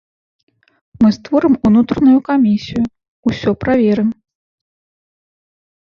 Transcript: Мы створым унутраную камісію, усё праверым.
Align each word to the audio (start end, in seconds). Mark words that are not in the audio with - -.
Мы 1.03 1.09
створым 1.17 1.53
унутраную 1.69 2.17
камісію, 2.31 2.83
усё 3.33 3.49
праверым. 3.65 4.09